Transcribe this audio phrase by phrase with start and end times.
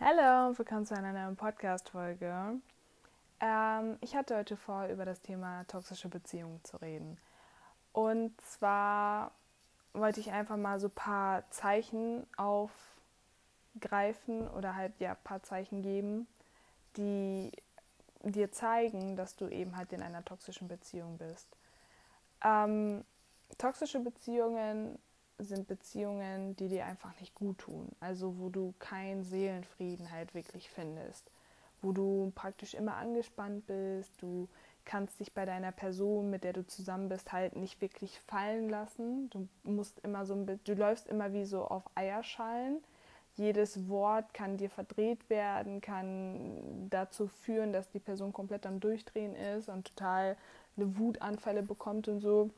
[0.00, 2.60] Hallo und willkommen zu einer neuen Podcast-Folge.
[3.40, 7.18] Ähm, ich hatte heute vor, über das Thema toxische Beziehungen zu reden.
[7.92, 9.32] Und zwar
[9.94, 12.28] wollte ich einfach mal so ein paar Zeichen
[13.74, 16.28] aufgreifen oder halt ja ein paar Zeichen geben,
[16.96, 17.50] die
[18.22, 21.48] dir zeigen, dass du eben halt in einer toxischen Beziehung bist.
[22.44, 23.04] Ähm,
[23.58, 24.96] toxische Beziehungen
[25.38, 27.88] sind Beziehungen, die dir einfach nicht gut tun.
[28.00, 31.30] Also wo du keinen Seelenfrieden halt wirklich findest.
[31.80, 34.48] Wo du praktisch immer angespannt bist, du
[34.84, 39.30] kannst dich bei deiner Person, mit der du zusammen bist, halt nicht wirklich fallen lassen.
[39.30, 42.82] Du musst immer so ein du läufst immer wie so auf Eierschalen.
[43.34, 49.36] Jedes Wort kann dir verdreht werden, kann dazu führen, dass die Person komplett am Durchdrehen
[49.36, 50.36] ist und total
[50.76, 52.50] eine Wutanfälle bekommt und so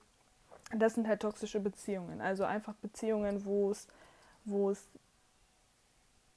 [0.74, 2.20] das sind halt toxische Beziehungen.
[2.20, 3.88] Also einfach Beziehungen, wo es,
[4.44, 4.84] wo es,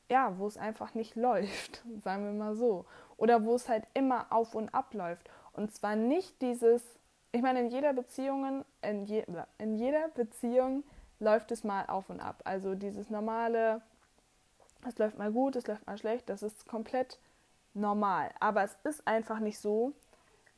[0.10, 2.86] ja, wo es einfach nicht läuft, sagen wir mal so.
[3.18, 5.30] Oder wo es halt immer auf und ab läuft.
[5.54, 6.84] Und zwar nicht dieses,
[7.32, 9.24] ich meine, in jeder Beziehung, in, je,
[9.60, 10.84] in jeder Beziehung
[11.20, 12.42] läuft es mal auf und ab.
[12.44, 13.82] Also dieses normale,
[14.88, 17.20] es läuft mal gut, es läuft mal schlecht, das ist komplett
[17.74, 18.32] normal.
[18.40, 19.94] Aber es ist einfach nicht so,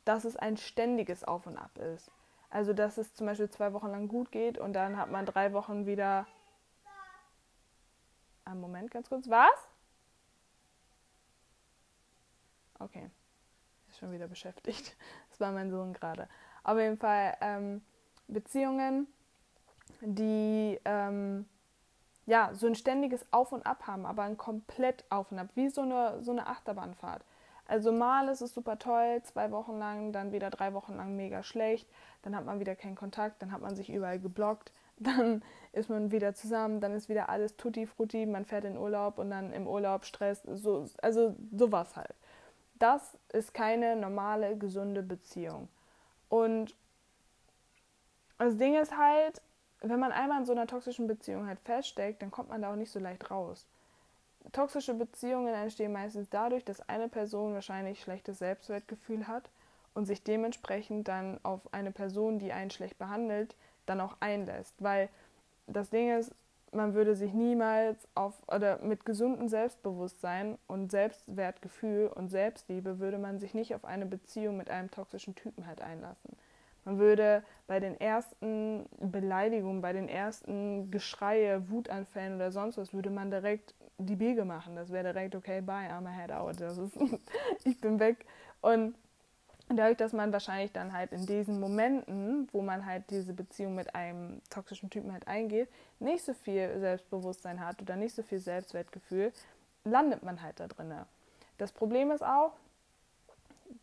[0.05, 2.09] dass es ein ständiges Auf und Ab ist.
[2.49, 5.53] Also, dass es zum Beispiel zwei Wochen lang gut geht und dann hat man drei
[5.53, 6.27] Wochen wieder.
[8.45, 9.29] Einen Moment, ganz kurz.
[9.29, 9.69] Was?
[12.79, 13.09] Okay.
[13.89, 14.95] Ist schon wieder beschäftigt.
[15.29, 16.29] Das war mein Sohn gerade.
[16.63, 17.81] Auf jeden Fall ähm,
[18.29, 19.05] Beziehungen,
[19.99, 21.45] die ähm,
[22.25, 25.67] ja so ein ständiges Auf und Ab haben, aber ein komplett Auf und Ab, wie
[25.67, 27.25] so eine, so eine Achterbahnfahrt.
[27.67, 31.41] Also mal ist es super toll, zwei Wochen lang, dann wieder drei Wochen lang mega
[31.41, 31.89] schlecht,
[32.21, 36.11] dann hat man wieder keinen Kontakt, dann hat man sich überall geblockt, dann ist man
[36.11, 39.67] wieder zusammen, dann ist wieder alles tutti frutti, man fährt in Urlaub und dann im
[39.67, 42.13] Urlaub Stress, so, also sowas halt.
[42.77, 45.69] Das ist keine normale, gesunde Beziehung.
[46.29, 46.75] Und
[48.37, 49.41] das Ding ist halt,
[49.81, 52.75] wenn man einmal in so einer toxischen Beziehung halt feststeckt, dann kommt man da auch
[52.75, 53.65] nicht so leicht raus
[54.51, 59.49] toxische Beziehungen entstehen meistens dadurch, dass eine Person wahrscheinlich schlechtes Selbstwertgefühl hat
[59.93, 63.55] und sich dementsprechend dann auf eine Person, die einen schlecht behandelt,
[63.85, 64.75] dann auch einlässt.
[64.79, 65.09] Weil
[65.67, 66.31] das Ding ist,
[66.71, 73.39] man würde sich niemals auf oder mit gesundem Selbstbewusstsein und Selbstwertgefühl und Selbstliebe würde man
[73.39, 76.35] sich nicht auf eine Beziehung mit einem toxischen Typen halt einlassen.
[76.83, 83.09] Man würde bei den ersten Beleidigungen, bei den ersten Geschreie, Wutanfällen oder sonst was, würde
[83.09, 84.75] man direkt die Biege machen.
[84.75, 86.59] Das wäre direkt, okay, bye, I'm a head out.
[86.59, 86.97] Das ist,
[87.63, 88.25] ich bin weg.
[88.61, 88.95] Und
[89.69, 93.95] dadurch, dass man wahrscheinlich dann halt in diesen Momenten, wo man halt diese Beziehung mit
[93.95, 95.69] einem toxischen Typen halt eingeht,
[95.99, 99.31] nicht so viel Selbstbewusstsein hat oder nicht so viel Selbstwertgefühl,
[99.83, 100.93] landet man halt da drin.
[101.57, 102.53] Das Problem ist auch,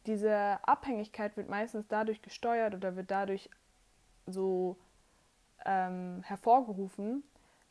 [0.06, 3.50] diese Abhängigkeit wird meistens dadurch gesteuert oder wird dadurch
[4.26, 4.76] so
[5.64, 7.22] ähm, hervorgerufen,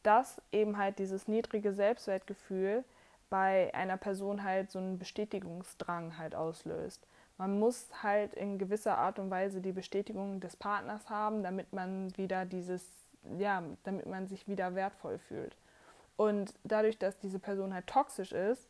[0.04, 2.84] dass eben halt dieses niedrige Selbstwertgefühl
[3.30, 7.08] bei einer Person halt so einen Bestätigungsdrang halt auslöst.
[7.38, 12.16] Man muss halt in gewisser Art und Weise die Bestätigung des Partners haben, damit man
[12.18, 12.86] wieder dieses,
[13.38, 15.56] ja, damit man sich wieder wertvoll fühlt.
[16.18, 18.68] Und dadurch, dass diese Person halt toxisch ist,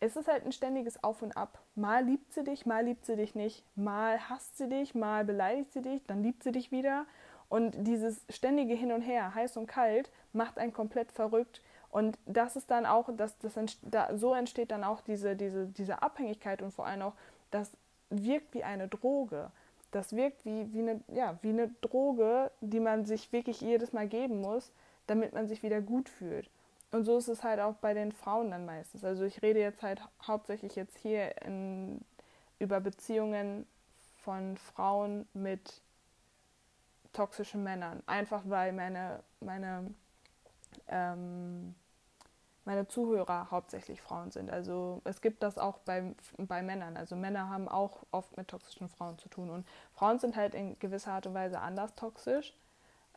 [0.00, 1.58] ist es halt ein ständiges Auf und Ab.
[1.74, 3.64] Mal liebt sie dich, mal liebt sie dich nicht.
[3.74, 7.06] Mal hasst sie dich, mal beleidigt sie dich, dann liebt sie dich wieder.
[7.54, 11.62] Und dieses ständige Hin und Her, heiß und kalt, macht einen komplett verrückt.
[11.88, 16.02] Und das ist dann auch, das, das da, so entsteht dann auch diese, diese, diese
[16.02, 17.12] Abhängigkeit und vor allem auch,
[17.52, 17.70] das
[18.10, 19.52] wirkt wie eine Droge.
[19.92, 24.08] Das wirkt wie, wie, eine, ja, wie eine Droge, die man sich wirklich jedes Mal
[24.08, 24.72] geben muss,
[25.06, 26.50] damit man sich wieder gut fühlt.
[26.90, 29.04] Und so ist es halt auch bei den Frauen dann meistens.
[29.04, 32.00] Also ich rede jetzt halt hauptsächlich jetzt hier in,
[32.58, 33.64] über Beziehungen
[34.24, 35.83] von Frauen mit
[37.14, 38.02] toxischen Männern.
[38.06, 39.94] Einfach weil meine, meine
[40.88, 41.74] ähm,
[42.64, 44.50] meine Zuhörer hauptsächlich Frauen sind.
[44.50, 46.96] Also es gibt das auch bei, bei Männern.
[46.96, 49.50] Also Männer haben auch oft mit toxischen Frauen zu tun.
[49.50, 52.54] Und Frauen sind halt in gewisser Art und Weise anders toxisch.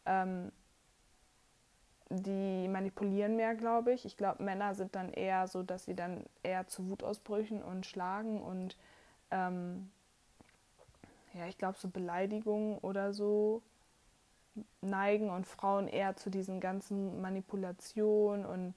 [0.06, 0.51] Ähm,
[2.10, 4.06] die manipulieren mehr, glaube ich.
[4.06, 8.42] Ich glaube, Männer sind dann eher so, dass sie dann eher zu Wutausbrüchen und schlagen
[8.42, 8.77] und
[9.31, 9.92] ähm,
[11.33, 13.62] ja, ich glaube, so Beleidigungen oder so
[14.81, 18.75] neigen und Frauen eher zu diesen ganzen Manipulationen und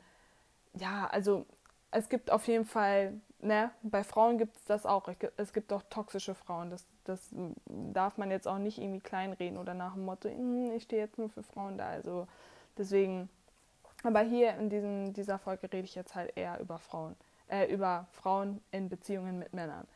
[0.75, 1.47] ja, also
[1.91, 5.09] es gibt auf jeden Fall, ne, bei Frauen gibt es das auch.
[5.37, 6.71] Es gibt auch toxische Frauen.
[6.71, 7.31] Das, das
[7.67, 11.19] darf man jetzt auch nicht irgendwie kleinreden oder nach dem Motto, hm, ich stehe jetzt
[11.19, 11.89] nur für Frauen da.
[11.89, 12.29] Also
[12.79, 13.29] deswegen,
[14.05, 17.17] aber hier in diesen, dieser Folge rede ich jetzt halt eher über Frauen.
[17.49, 19.87] äh, über Frauen in Beziehungen mit Männern.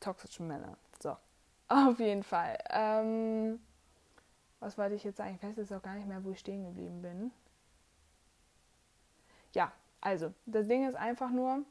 [0.00, 0.76] Toxischen Männern.
[1.02, 1.16] So.
[1.68, 2.58] Auf jeden Fall.
[2.70, 3.60] Ähm,
[4.60, 5.38] was wollte ich jetzt sagen?
[5.42, 7.32] Ich jetzt auch gar nicht mehr, wo ich stehen geblieben bin.
[9.52, 11.62] Ja, also, das Ding ist einfach nur,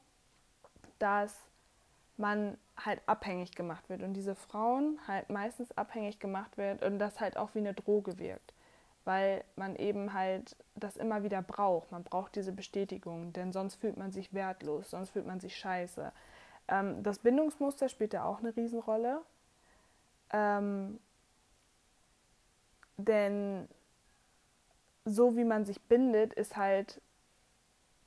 [0.98, 1.36] dass
[2.18, 7.20] man halt abhängig gemacht wird und diese Frauen halt meistens abhängig gemacht wird und das
[7.20, 8.54] halt auch wie eine Droge wirkt,
[9.06, 11.92] weil man eben halt das immer wieder braucht.
[11.92, 16.12] Man braucht diese Bestätigung, denn sonst fühlt man sich wertlos, sonst fühlt man sich scheiße.
[16.68, 19.22] Ähm, das Bindungsmuster spielt ja auch eine Riesenrolle.
[20.32, 21.00] Ähm,
[23.00, 23.68] denn
[25.06, 27.02] so wie man sich bindet, ist halt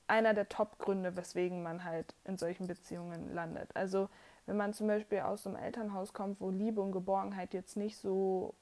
[0.06, 3.74] einer der Top-Gründe, weswegen man halt in solchen Beziehungen landet.
[3.74, 4.08] Also
[4.46, 8.54] wenn man zum Beispiel aus einem Elternhaus kommt, wo Liebe und Geborgenheit jetzt nicht so,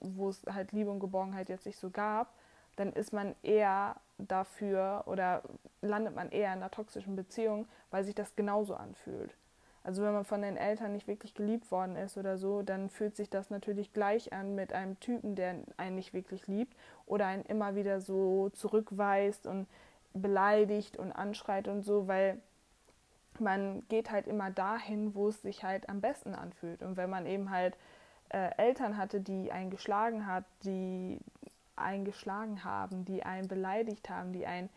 [0.00, 2.34] wo es halt Liebe und Geborgenheit jetzt nicht so gab,
[2.76, 5.42] dann ist man eher dafür oder
[5.80, 9.34] landet man eher in einer toxischen Beziehung, weil sich das genauso anfühlt.
[9.88, 13.16] Also wenn man von den Eltern nicht wirklich geliebt worden ist oder so, dann fühlt
[13.16, 16.76] sich das natürlich gleich an mit einem Typen, der einen nicht wirklich liebt
[17.06, 19.66] oder einen immer wieder so zurückweist und
[20.12, 22.38] beleidigt und anschreit und so, weil
[23.38, 26.82] man geht halt immer dahin, wo es sich halt am besten anfühlt.
[26.82, 27.74] Und wenn man eben halt
[28.28, 31.18] äh, Eltern hatte, die einen geschlagen hat, die
[31.76, 34.68] einen geschlagen haben, die einen beleidigt haben, die einen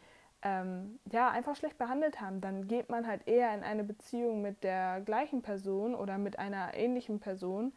[0.44, 4.64] ähm, ja einfach schlecht behandelt haben, dann geht man halt eher in eine Beziehung mit
[4.64, 7.74] der gleichen Person oder mit einer ähnlichen Person,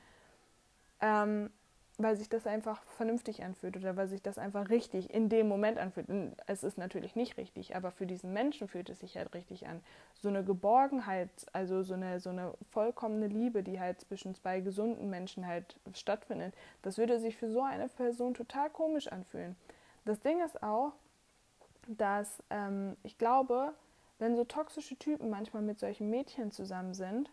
[1.01, 1.51] ähm,
[1.97, 5.79] weil sich das einfach vernünftig anfühlt oder weil sich das einfach richtig in dem Moment
[5.79, 6.09] anfühlt.
[6.09, 9.69] Und es ist natürlich nicht richtig, aber für diesen Menschen fühlt es sich halt richtig
[9.69, 9.81] an.
[10.21, 15.09] So eine Geborgenheit, also so eine, so eine vollkommene Liebe, die halt zwischen zwei gesunden
[15.09, 19.55] Menschen halt stattfindet, das würde sich für so eine Person total komisch anfühlen.
[20.05, 20.93] Das Ding ist auch,
[21.89, 23.75] dass ähm, ich glaube,
[24.19, 27.31] wenn so toxische Typen manchmal mit solchen Mädchen zusammen sind,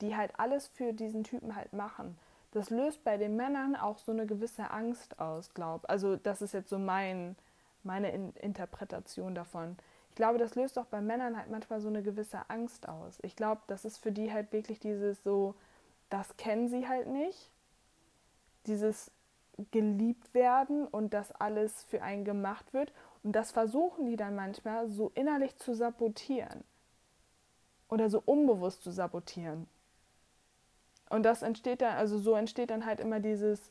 [0.00, 2.18] die halt alles für diesen Typen halt machen,
[2.52, 6.52] das löst bei den Männern auch so eine gewisse Angst aus, glaube Also das ist
[6.52, 7.36] jetzt so mein,
[7.82, 9.76] meine In Interpretation davon.
[10.10, 13.18] Ich glaube, das löst auch bei Männern halt manchmal so eine gewisse Angst aus.
[13.22, 15.54] Ich glaube, das ist für die halt wirklich dieses so,
[16.10, 17.50] das kennen sie halt nicht.
[18.66, 19.10] Dieses
[19.70, 22.92] geliebt werden und dass alles für einen gemacht wird.
[23.22, 26.64] Und das versuchen die dann manchmal so innerlich zu sabotieren.
[27.88, 29.68] Oder so unbewusst zu sabotieren.
[31.10, 33.70] Und das entsteht dann, also so entsteht dann halt immer dieses,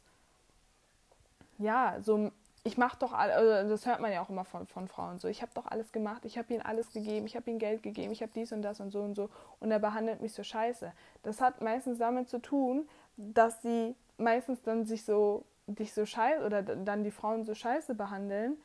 [1.58, 2.32] ja, so,
[2.64, 5.28] ich mach doch alles, also das hört man ja auch immer von, von Frauen so,
[5.28, 8.12] ich habe doch alles gemacht, ich habe ihnen alles gegeben, ich habe ihnen Geld gegeben,
[8.12, 10.92] ich habe dies und das und so und so und er behandelt mich so scheiße.
[11.24, 12.88] Das hat meistens damit zu tun,
[13.18, 17.96] dass sie meistens dann sich so, dich so scheiße oder dann die Frauen so scheiße
[17.96, 18.58] behandeln,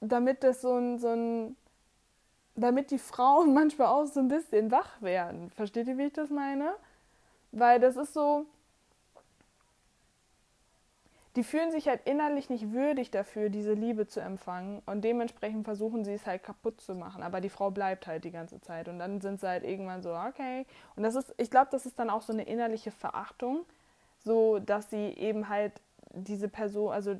[0.00, 1.56] damit das so ein, so ein,
[2.54, 5.50] damit die Frauen manchmal auch so ein bisschen wach werden.
[5.50, 6.74] Versteht ihr, wie ich das meine?
[7.52, 8.46] Weil das ist so,
[11.36, 16.02] die fühlen sich halt innerlich nicht würdig dafür, diese Liebe zu empfangen und dementsprechend versuchen
[16.02, 17.22] sie es halt kaputt zu machen.
[17.22, 20.14] Aber die Frau bleibt halt die ganze Zeit und dann sind sie halt irgendwann so,
[20.14, 20.64] okay.
[20.96, 23.66] Und das ist, ich glaube, das ist dann auch so eine innerliche Verachtung,
[24.24, 25.72] so dass sie eben halt
[26.14, 27.16] diese Person, also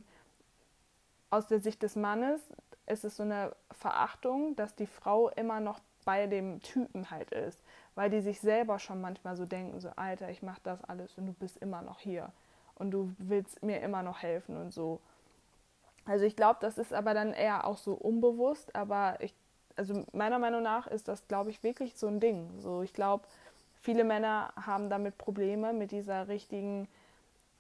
[1.29, 2.41] aus der Sicht des Mannes
[2.87, 7.61] ist es so eine Verachtung, dass die Frau immer noch bei dem Typen halt ist
[7.97, 11.27] weil die sich selber schon manchmal so denken, so Alter, ich mache das alles und
[11.27, 12.31] du bist immer noch hier
[12.77, 15.01] und du willst mir immer noch helfen und so.
[16.05, 19.35] Also ich glaube, das ist aber dann eher auch so unbewusst, aber ich,
[19.77, 22.61] also meiner Meinung nach ist das, glaube ich, wirklich so ein Ding.
[22.61, 23.25] So, ich glaube,
[23.81, 26.87] viele Männer haben damit Probleme mit dieser richtigen,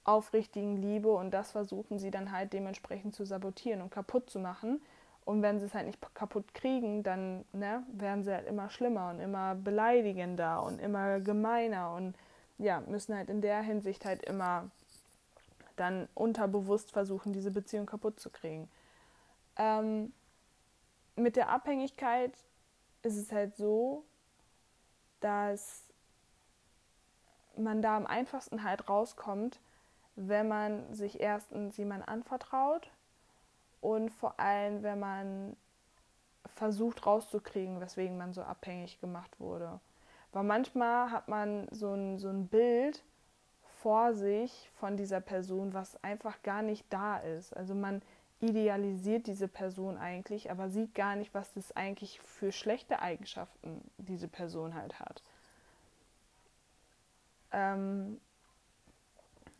[0.04, 4.82] aufrichtigen Liebe und das versuchen sie dann halt dementsprechend zu sabotieren und kaputt zu machen.
[5.26, 9.10] Und wenn sie es halt nicht kaputt kriegen, dann ne, werden sie halt immer schlimmer
[9.10, 12.14] und immer beleidigender und immer gemeiner und
[12.58, 14.70] ja, müssen halt in der Hinsicht halt immer
[15.74, 18.68] dann unterbewusst versuchen, diese Beziehung kaputt zu kriegen.
[19.56, 20.12] Ähm,
[21.16, 22.32] mit der Abhängigkeit
[23.02, 24.04] ist es halt so,
[25.18, 25.82] dass
[27.56, 29.58] man da am einfachsten halt rauskommt,
[30.14, 32.92] wenn man sich erstens jemand anvertraut
[33.80, 35.56] und vor allem, wenn man
[36.54, 39.80] versucht rauszukriegen, weswegen man so abhängig gemacht wurde.
[40.32, 43.02] Weil manchmal hat man so ein, so ein Bild
[43.80, 47.56] vor sich von dieser Person, was einfach gar nicht da ist.
[47.56, 48.02] Also man
[48.40, 54.28] idealisiert diese Person eigentlich, aber sieht gar nicht, was das eigentlich für schlechte Eigenschaften diese
[54.28, 55.22] Person halt hat.
[57.52, 58.20] Ähm,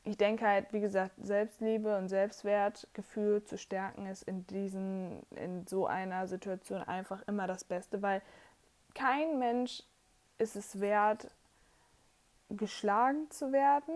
[0.07, 5.87] ich denke halt, wie gesagt, Selbstliebe und Selbstwertgefühl zu stärken ist in diesen, in so
[5.87, 8.23] einer Situation einfach immer das Beste, weil
[8.95, 9.83] kein Mensch
[10.39, 11.29] ist es wert,
[12.51, 13.95] geschlagen zu werden,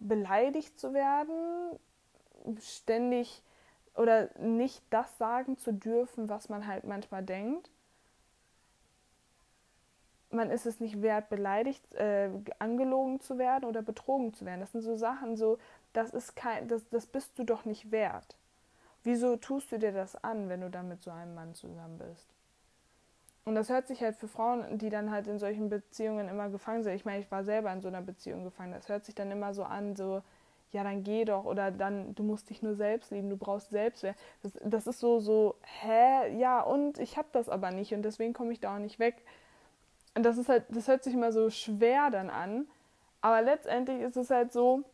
[0.00, 1.76] beleidigt zu werden,
[2.60, 3.42] ständig
[3.96, 7.68] oder nicht das sagen zu dürfen, was man halt manchmal denkt.
[10.34, 14.60] Man ist es nicht wert, beleidigt, äh, angelogen zu werden oder betrogen zu werden.
[14.60, 15.58] Das sind so Sachen, so,
[15.92, 18.36] das ist kein, das, das bist du doch nicht wert.
[19.04, 22.26] Wieso tust du dir das an, wenn du dann mit so einem Mann zusammen bist?
[23.44, 26.82] Und das hört sich halt für Frauen, die dann halt in solchen Beziehungen immer gefangen
[26.82, 26.94] sind.
[26.94, 28.72] Ich meine, ich war selber in so einer Beziehung gefangen.
[28.72, 30.22] Das hört sich dann immer so an, so,
[30.72, 31.44] ja, dann geh doch.
[31.44, 34.16] Oder dann, du musst dich nur selbst lieben, du brauchst Selbstwert.
[34.42, 36.36] Das, das ist so, so, hä?
[36.38, 39.22] Ja, und ich hab das aber nicht und deswegen komme ich da auch nicht weg.
[40.14, 42.68] Und das ist halt, das hört sich immer so schwer dann an.
[43.20, 44.84] Aber letztendlich ist es halt so,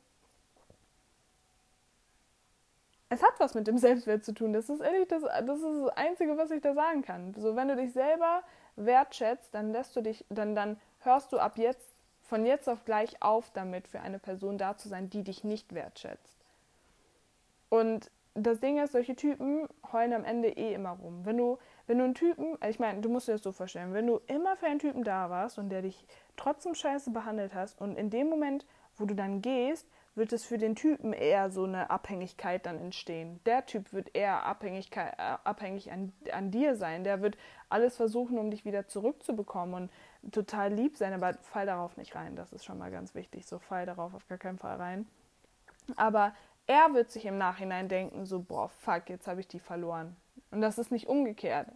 [3.10, 4.52] es hat was mit dem Selbstwert zu tun.
[4.52, 7.34] Das ist ehrlich, das, das ist das Einzige, was ich da sagen kann.
[7.34, 8.42] So, wenn du dich selber
[8.76, 11.88] wertschätzt, dann lässt du dich, dann, dann hörst du ab jetzt,
[12.22, 15.74] von jetzt auf gleich auf damit, für eine Person da zu sein, die dich nicht
[15.74, 16.38] wertschätzt.
[17.68, 21.24] Und das Ding ist, solche Typen heulen am Ende eh immer rum.
[21.24, 24.06] Wenn du, wenn du einen Typen, ich meine, du musst dir das so vorstellen, wenn
[24.06, 26.06] du immer für einen Typen da warst und der dich
[26.36, 30.58] trotzdem scheiße behandelt hast und in dem Moment, wo du dann gehst, wird es für
[30.58, 33.40] den Typen eher so eine Abhängigkeit dann entstehen.
[33.46, 37.04] Der Typ wird eher Abhängigkeit, äh, abhängig an, an dir sein.
[37.04, 37.36] Der wird
[37.68, 39.88] alles versuchen, um dich wieder zurückzubekommen
[40.22, 42.36] und total lieb sein, aber fall darauf nicht rein.
[42.36, 43.46] Das ist schon mal ganz wichtig.
[43.46, 45.06] So fall darauf auf gar keinen Fall rein.
[45.96, 46.34] Aber
[46.70, 50.16] er wird sich im Nachhinein denken, so, boah, fuck, jetzt habe ich die verloren.
[50.50, 51.68] Und das ist nicht umgekehrt.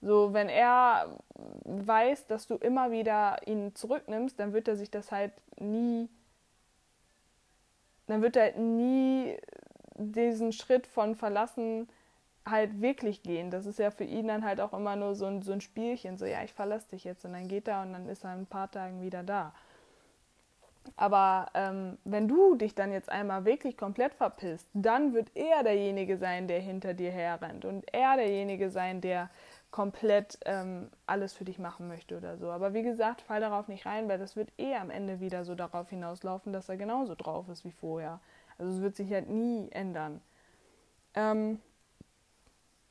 [0.00, 1.18] So, wenn er
[1.64, 6.08] weiß, dass du immer wieder ihn zurücknimmst, dann wird er sich das halt nie
[8.06, 9.38] dann wird er nie
[9.96, 11.88] diesen Schritt von verlassen
[12.44, 13.50] halt wirklich gehen.
[13.50, 16.18] Das ist ja für ihn dann halt auch immer nur so ein, so ein Spielchen,
[16.18, 18.40] so ja, ich verlasse dich jetzt und dann geht er und dann ist er in
[18.40, 19.54] ein paar Tagen wieder da.
[20.96, 26.18] Aber ähm, wenn du dich dann jetzt einmal wirklich komplett verpisst, dann wird er derjenige
[26.18, 29.30] sein, der hinter dir herrennt und er derjenige sein, der
[29.70, 32.50] komplett ähm, alles für dich machen möchte oder so.
[32.50, 35.54] Aber wie gesagt, fall darauf nicht rein, weil das wird eh am Ende wieder so
[35.54, 38.20] darauf hinauslaufen, dass er genauso drauf ist wie vorher.
[38.58, 40.20] Also es wird sich halt nie ändern.
[41.14, 41.60] Ähm,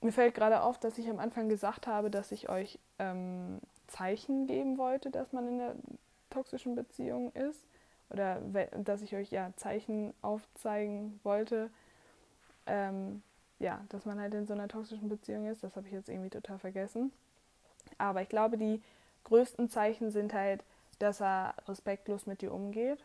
[0.02, 4.48] mir fällt gerade auf, dass ich am Anfang gesagt habe, dass ich euch ähm, Zeichen
[4.48, 5.76] geben wollte, dass man in einer
[6.32, 7.64] toxischen Beziehung ist.
[8.12, 8.42] Oder
[8.78, 11.70] dass ich euch ja Zeichen aufzeigen wollte.
[12.66, 13.22] Ähm,
[13.60, 15.64] ja, dass man halt in so einer toxischen Beziehung ist.
[15.64, 17.12] Das habe ich jetzt irgendwie total vergessen.
[17.98, 18.82] Aber ich glaube, die
[19.24, 20.64] größten Zeichen sind halt,
[21.00, 23.04] dass er respektlos mit dir umgeht,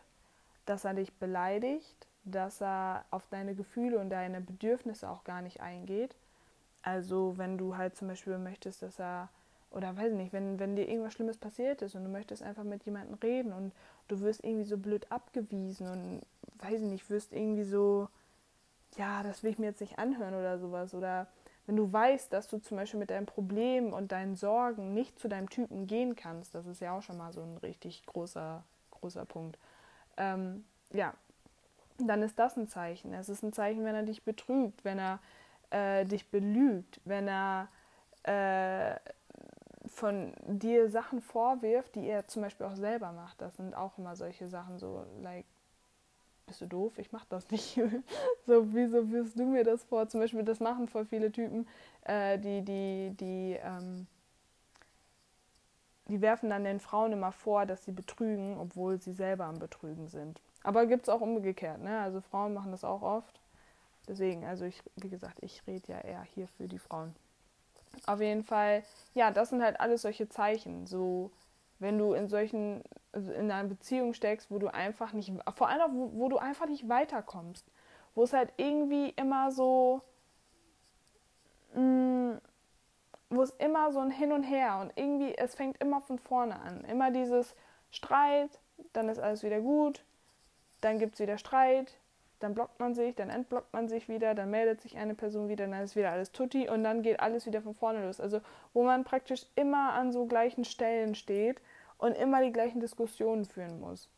[0.65, 5.61] dass er dich beleidigt, dass er auf deine Gefühle und deine Bedürfnisse auch gar nicht
[5.61, 6.15] eingeht.
[6.81, 9.29] Also wenn du halt zum Beispiel möchtest, dass er,
[9.77, 12.63] oder weiß ich nicht, wenn, wenn dir irgendwas Schlimmes passiert ist und du möchtest einfach
[12.63, 13.71] mit jemandem reden und
[14.09, 16.21] du wirst irgendwie so blöd abgewiesen und
[16.61, 18.09] weiß ich nicht, wirst irgendwie so
[18.97, 20.93] ja, das will ich mir jetzt nicht anhören oder sowas.
[20.93, 21.27] Oder
[21.65, 25.27] wenn du weißt, dass du zum Beispiel mit deinem Problem und deinen Sorgen nicht zu
[25.27, 29.25] deinem Typen gehen kannst, das ist ja auch schon mal so ein richtig großer, großer
[29.25, 29.57] Punkt.
[30.17, 31.13] Ähm, ja,
[31.99, 33.13] dann ist das ein Zeichen.
[33.13, 35.19] Es ist ein Zeichen, wenn er dich betrügt, wenn er
[35.69, 37.67] äh, dich belügt, wenn er
[38.23, 38.95] äh,
[39.97, 43.41] von dir Sachen vorwirft, die er zum Beispiel auch selber macht.
[43.41, 45.45] Das sind auch immer solche Sachen, so like
[46.45, 46.97] bist du doof?
[46.97, 47.75] Ich mach das nicht.
[48.45, 50.07] so, wieso wirst du mir das vor?
[50.07, 51.67] Zum Beispiel, das machen voll viele Typen,
[52.03, 54.07] äh, die, die, die, ähm,
[56.07, 60.07] die werfen dann den Frauen immer vor, dass sie betrügen, obwohl sie selber am Betrügen
[60.07, 60.39] sind.
[60.63, 61.99] Aber gibt es auch umgekehrt, ne?
[61.99, 63.41] Also Frauen machen das auch oft.
[64.07, 67.13] Deswegen, also ich, wie gesagt, ich rede ja eher hier für die Frauen.
[68.05, 70.85] Auf jeden Fall, ja, das sind halt alles solche Zeichen.
[70.85, 71.31] So,
[71.79, 72.83] wenn du in solchen
[73.17, 76.37] also in einer Beziehung steckst, wo du einfach nicht, vor allem auch, wo, wo du
[76.37, 77.65] einfach nicht weiterkommst,
[78.13, 80.01] wo es halt irgendwie immer so,
[81.73, 82.41] mh, mm,
[83.29, 86.59] wo es immer so ein Hin und Her und irgendwie, es fängt immer von vorne
[86.59, 86.85] an.
[86.85, 87.55] Immer dieses
[87.91, 88.59] Streit,
[88.93, 90.05] dann ist alles wieder gut,
[90.81, 91.97] dann gibt es wieder Streit,
[92.39, 95.67] dann blockt man sich, dann entblockt man sich wieder, dann meldet sich eine Person wieder,
[95.67, 98.19] dann ist wieder alles tutti und dann geht alles wieder von vorne los.
[98.19, 98.41] Also
[98.73, 101.59] wo man praktisch immer an so gleichen Stellen steht
[101.97, 104.09] und immer die gleichen Diskussionen führen muss.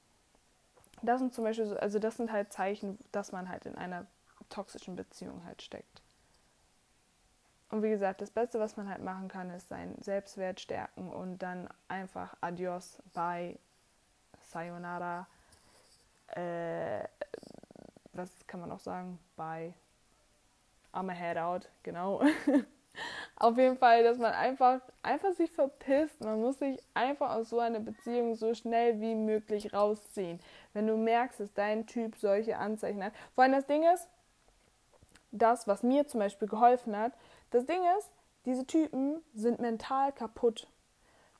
[1.01, 4.05] Das sind zum Beispiel so, also das sind halt Zeichen, dass man halt in einer
[4.49, 6.01] toxischen Beziehung halt steckt.
[7.71, 11.37] Und wie gesagt, das Beste, was man halt machen kann, ist seinen Selbstwert stärken und
[11.37, 13.57] dann einfach Adios, bye,
[14.41, 15.27] Sayonara,
[16.35, 17.03] äh,
[18.19, 19.17] was kann man noch sagen?
[19.35, 19.73] Bye,
[20.93, 22.21] I'm a head out, genau.
[23.37, 26.19] Auf jeden Fall, dass man einfach, einfach sich verpisst.
[26.21, 30.39] Man muss sich einfach aus so einer Beziehung so schnell wie möglich rausziehen.
[30.73, 33.13] Wenn du merkst, dass dein Typ solche Anzeichen hat.
[33.35, 34.09] Vor allem das Ding ist,
[35.31, 37.13] das, was mir zum Beispiel geholfen hat,
[37.51, 38.11] das Ding ist,
[38.45, 40.67] diese Typen sind mental kaputt.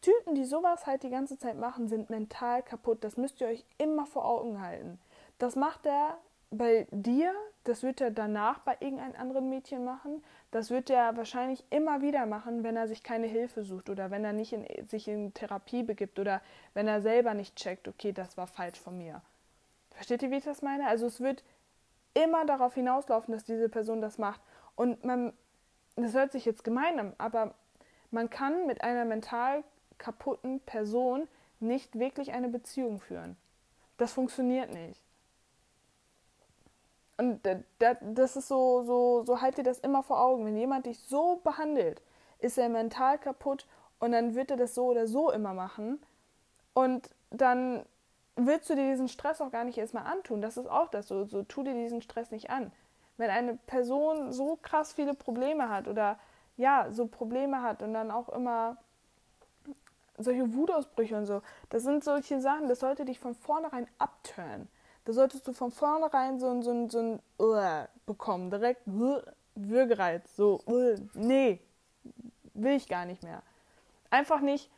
[0.02, 3.04] Typen, die sowas halt die ganze Zeit machen, sind mental kaputt.
[3.04, 5.00] Das müsst ihr euch immer vor Augen halten.
[5.40, 6.18] Das macht er
[6.52, 10.24] bei dir, das wird er danach bei irgendeinem anderen Mädchen machen.
[10.52, 14.26] Das wird er wahrscheinlich immer wieder machen, wenn er sich keine Hilfe sucht oder wenn
[14.26, 16.42] er nicht in, sich in Therapie begibt oder
[16.74, 19.22] wenn er selber nicht checkt, okay, das war falsch von mir.
[19.92, 20.88] Versteht ihr, wie ich das meine?
[20.88, 21.44] Also es wird
[22.14, 24.42] immer darauf hinauslaufen, dass diese Person das macht.
[24.76, 25.34] Und man,
[25.96, 27.54] das hört sich jetzt gemein an, aber
[28.10, 29.64] man kann mit einer mental
[29.98, 31.28] kaputten Person
[31.60, 33.36] nicht wirklich eine Beziehung führen.
[33.98, 35.02] Das funktioniert nicht.
[37.20, 37.42] Und
[37.74, 40.46] das ist so, so, so halt dir das immer vor Augen.
[40.46, 42.02] Wenn jemand dich so behandelt,
[42.40, 43.68] ist er mental kaputt
[44.00, 46.02] und dann wird er das so oder so immer machen.
[46.74, 47.86] Und dann
[48.38, 50.42] willst du dir diesen Stress auch gar nicht erstmal antun.
[50.42, 51.10] Das ist auch das.
[51.10, 52.72] So, so tu dir diesen Stress nicht an.
[53.18, 56.18] Wenn eine Person so krass viele Probleme hat oder
[56.56, 58.78] ja, so Probleme hat und dann auch immer
[60.18, 64.70] solche Wutausbrüche und so, das sind solche Sachen, das sollte dich von vornherein abtören.
[65.06, 69.22] Da solltest du von vornherein so, ein, so ein, so ein uh, bekommen, direkt uh,
[69.56, 71.60] Würgereiz, so, uh, nee,
[72.54, 73.42] will ich gar nicht mehr.
[74.10, 74.70] Einfach nicht,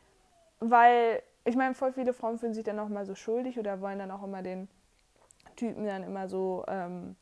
[0.60, 3.98] weil, ich meine, voll viele Frauen fühlen sich dann auch mal so schuldig oder wollen
[3.98, 4.68] dann auch immer den
[5.56, 7.16] Typen dann immer so, ähm,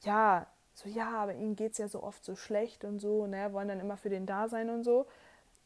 [0.00, 3.52] ja, so, ja, aber ihnen geht es ja so oft so schlecht und so, ne,
[3.52, 5.06] wollen dann immer für den da sein und so.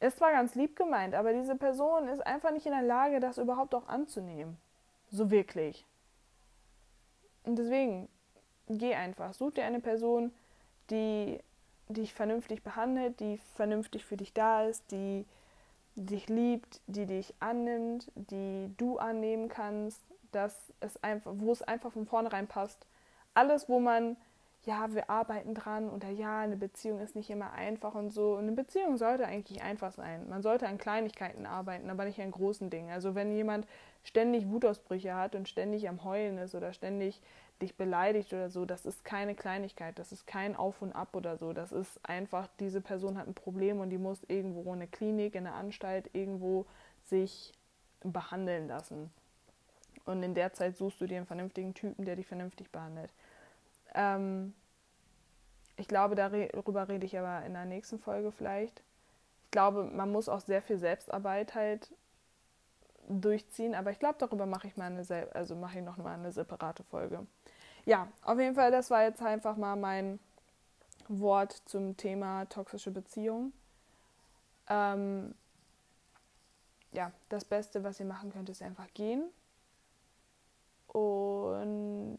[0.01, 3.39] Ist zwar ganz lieb gemeint, aber diese Person ist einfach nicht in der Lage, das
[3.39, 4.59] überhaupt auch anzunehmen.
[5.11, 5.87] So wirklich.
[7.45, 8.09] Und deswegen,
[8.69, 9.33] geh einfach.
[9.35, 10.33] Such dir eine Person,
[10.91, 11.39] die
[11.89, 15.25] dich vernünftig behandelt, die vernünftig für dich da ist, die
[15.95, 20.01] dich liebt, die dich annimmt, die du annehmen kannst,
[20.33, 22.87] dass es einfach, wo es einfach von vornherein passt.
[23.35, 24.17] Alles, wo man
[24.67, 28.33] ja, wir arbeiten dran oder ja, eine Beziehung ist nicht immer einfach und so.
[28.33, 30.29] Und eine Beziehung sollte eigentlich einfach sein.
[30.29, 32.91] Man sollte an Kleinigkeiten arbeiten, aber nicht an großen Dingen.
[32.91, 33.69] Also wenn jemand
[34.03, 37.23] ständig Wutausbrüche hat und ständig am Heulen ist oder ständig
[37.63, 41.37] dich beleidigt oder so, das ist keine Kleinigkeit, das ist kein Auf und Ab oder
[41.37, 41.53] so.
[41.53, 45.37] Das ist einfach, diese Person hat ein Problem und die muss irgendwo in eine Klinik,
[45.37, 46.67] in eine Anstalt, irgendwo
[47.05, 47.53] sich
[48.03, 49.11] behandeln lassen.
[50.07, 53.13] Und in der Zeit suchst du dir einen vernünftigen Typen, der dich vernünftig behandelt.
[53.97, 54.55] Ähm,
[55.77, 58.83] ich glaube, darüber rede ich aber in der nächsten Folge vielleicht.
[59.47, 61.93] Ich glaube, man muss auch sehr viel Selbstarbeit halt
[63.09, 66.33] durchziehen, aber ich glaube, darüber mache ich mal eine, also mache ich noch mal eine
[66.33, 67.27] separate Folge.
[67.85, 70.19] Ja, auf jeden Fall, das war jetzt einfach mal mein
[71.09, 73.53] Wort zum Thema toxische Beziehung.
[74.69, 75.35] Ähm,
[76.93, 79.31] ja, das Beste, was ihr machen könnt, ist einfach gehen.
[80.89, 82.19] Und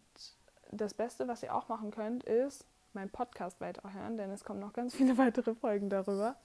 [0.72, 4.74] das Beste, was ihr auch machen könnt, ist meinen Podcast weiterhören, denn es kommen noch
[4.74, 6.36] ganz viele weitere Folgen darüber.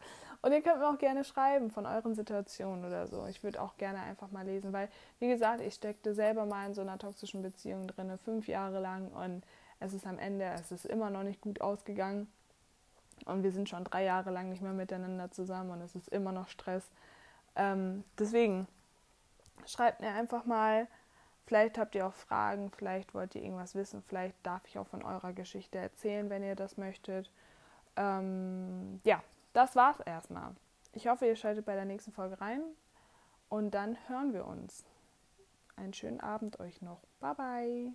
[0.43, 3.27] Und ihr könnt mir auch gerne schreiben von euren Situationen oder so.
[3.27, 4.89] Ich würde auch gerne einfach mal lesen, weil,
[5.21, 9.09] wie gesagt, ich steckte selber mal in so einer toxischen Beziehung drin, fünf Jahre lang
[9.13, 9.45] und
[9.79, 12.31] es ist am Ende, es ist immer noch nicht gut ausgegangen.
[13.25, 16.33] Und wir sind schon drei Jahre lang nicht mehr miteinander zusammen und es ist immer
[16.33, 16.91] noch Stress.
[17.55, 18.67] Ähm, deswegen
[19.65, 20.89] schreibt mir einfach mal,
[21.45, 25.03] Vielleicht habt ihr auch Fragen, vielleicht wollt ihr irgendwas wissen, vielleicht darf ich auch von
[25.03, 27.31] eurer Geschichte erzählen, wenn ihr das möchtet.
[27.97, 30.55] Ähm, ja, das war's erstmal.
[30.93, 32.63] Ich hoffe, ihr schaltet bei der nächsten Folge rein
[33.49, 34.85] und dann hören wir uns.
[35.77, 37.01] Einen schönen Abend euch noch.
[37.21, 37.93] Bye bye.